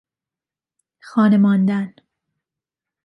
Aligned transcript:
خانه 0.99 1.37
ماندن 1.37 1.93